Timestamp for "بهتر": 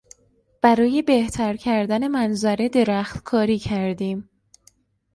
1.01-1.55